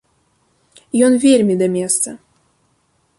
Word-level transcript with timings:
Ён 1.07 1.13
вельмі 1.27 1.55
да 1.61 1.67
месца! 1.75 2.09